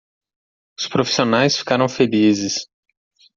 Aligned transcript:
Os 0.79 0.87
profissionais 0.87 1.55
ficaram 1.57 1.87
felizes. 1.87 2.65